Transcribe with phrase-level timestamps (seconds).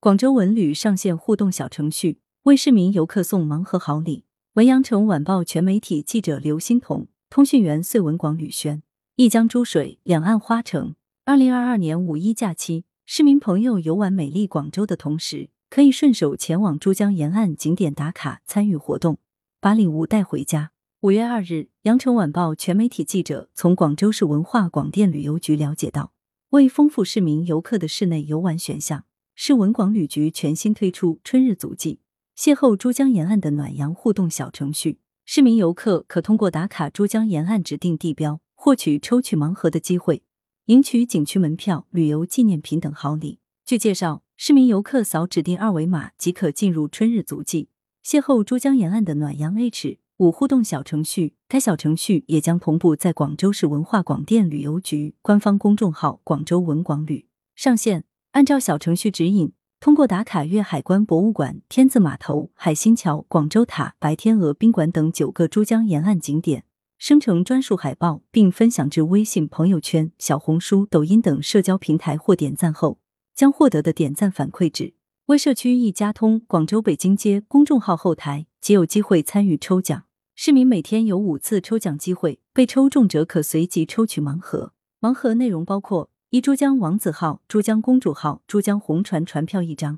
[0.00, 4.22] 广州文旅上线互动小程序，为市民游客送盲盒好礼。
[4.52, 8.80] 文阳城晚报全媒体记者刘欣彤，通讯员穗文广吕轩。
[9.16, 10.94] 一江珠水，两岸花城。
[11.24, 19.18] 二零二二年五一假期，市民朋友游玩美丽广州的同时，可以顺手前往珠江沿岸景点打卡参与活动，
[19.60, 20.70] 把礼物带回家。
[21.00, 26.12] 五月二日，羊城晚报全媒体记者从广州市文化广电旅游局了解到，
[26.50, 29.04] 为丰富市民游客的室内游玩选项，
[29.40, 32.00] 市文广旅局全新推出“春日足迹”，
[32.36, 34.98] 邂逅珠江沿岸的暖阳互动小程序。
[35.24, 40.24] 市民游客可通过打卡珠江沿岸指定地标，获取抽取盲盒的机会。
[40.64, 43.38] 赢取景区门票、旅游纪念品等好礼。
[43.64, 47.68] 据介绍，市民游客扫指定二维码即可进入春日足迹，
[48.04, 51.36] 邂逅珠江沿岸的暖阳 H 五互动小程序。
[51.46, 58.02] 该小程序也将同步在广州市文化广电旅游局官方公众号“广州文广旅”上线。
[58.32, 66.64] 按照小程序指引，通过打卡粤海关博物馆、天字码头、海心桥、广州塔、白天鹅宾馆等九个珠江沿岸景点。
[66.98, 72.98] 生成专属海报，并分享至微信朋友圈、小红书、抖音等社交平台或点赞后，
[73.34, 74.94] 将获得的点赞反馈值
[75.26, 80.04] 微社区一家通广州北京街公众号后台，即有机会参与抽奖。
[80.34, 84.72] 市民每天有五次抽奖机会，被抽中者可随即抽取盲盒。
[85.00, 89.96] 盲盒内容包括：一、珠江王子号、珠江公主号、珠江红船船票一张；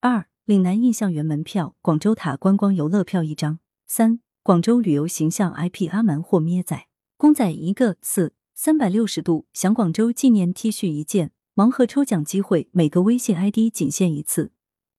[0.00, 4.20] 二、岭南印象园门票、广州塔观光游乐票一张；三。
[4.42, 6.86] 广州旅游形象 IP 阿蛮或咩仔
[7.18, 11.32] 公仔一个，四三百六十度享广州纪念 T 恤一件。
[11.54, 14.52] 盲盒抽奖机会，每个微信 ID 仅限一次。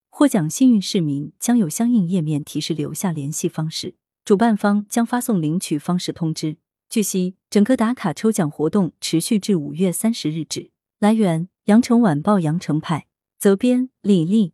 [0.09, 6.57] 获奖幸运市民将有相应页面提示留下联系方式，主办方将发送领取方式通知。
[6.89, 10.71] 据悉，整个打卡抽奖活动持续至五月三十日止。
[10.99, 13.07] 来源：羊城晚报羊城派，
[13.37, 14.53] 责编：李丽。